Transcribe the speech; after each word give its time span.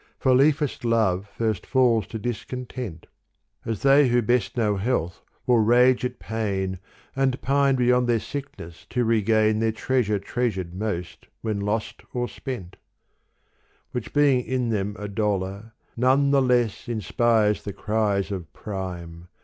For 0.17 0.33
liefest 0.33 0.83
love 0.83 1.29
first 1.37 1.63
falls 1.63 2.07
to 2.07 2.17
discontent: 2.17 3.05
As 3.65 3.83
they 3.83 4.07
who 4.07 4.23
best 4.23 4.57
know 4.57 4.75
health 4.77 5.21
will 5.45 5.59
rage 5.59 6.03
at 6.03 6.17
pain 6.17 6.79
And 7.15 7.39
pine 7.43 7.75
beyond 7.75 8.07
their 8.09 8.19
sickness 8.19 8.87
to 8.89 9.05
regain 9.05 9.59
Their 9.59 9.71
treasure 9.71 10.17
treasured 10.17 10.73
most 10.73 11.27
when 11.41 11.59
lost 11.59 12.01
or 12.15 12.27
spent: 12.27 12.77
Which 13.91 14.11
being 14.11 14.43
in 14.43 14.69
them 14.69 14.95
a 14.97 15.07
dolour, 15.07 15.73
none 15.95 16.31
the 16.31 16.41
less 16.41 16.89
Inspires 16.89 17.61
the 17.61 17.71
cries 17.71 18.31
of 18.31 18.51
prime. 18.53 19.27